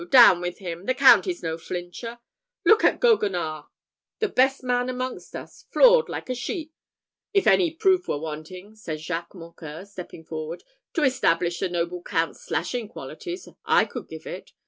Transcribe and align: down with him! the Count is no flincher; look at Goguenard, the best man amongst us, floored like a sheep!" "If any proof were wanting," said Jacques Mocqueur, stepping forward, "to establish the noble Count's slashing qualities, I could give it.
down 0.09 0.41
with 0.41 0.57
him! 0.57 0.87
the 0.87 0.95
Count 0.95 1.27
is 1.27 1.43
no 1.43 1.57
flincher; 1.59 2.17
look 2.65 2.83
at 2.83 2.99
Goguenard, 2.99 3.65
the 4.17 4.27
best 4.29 4.63
man 4.63 4.89
amongst 4.89 5.35
us, 5.35 5.67
floored 5.69 6.09
like 6.09 6.27
a 6.27 6.33
sheep!" 6.33 6.73
"If 7.35 7.45
any 7.45 7.69
proof 7.69 8.07
were 8.07 8.17
wanting," 8.17 8.73
said 8.75 8.99
Jacques 8.99 9.35
Mocqueur, 9.35 9.85
stepping 9.85 10.23
forward, 10.25 10.63
"to 10.93 11.03
establish 11.03 11.59
the 11.59 11.69
noble 11.69 12.01
Count's 12.01 12.41
slashing 12.41 12.87
qualities, 12.87 13.47
I 13.63 13.85
could 13.85 14.09
give 14.09 14.25
it. 14.25 14.53